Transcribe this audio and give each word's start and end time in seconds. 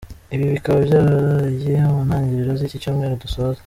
Ibi 0.33 0.45
bikaba 0.55 0.79
byarabaye 0.87 1.73
mu 1.93 1.99
ntangiriro 2.07 2.51
z’iki 2.59 2.81
cyumweru 2.81 3.21
dusoza. 3.23 3.59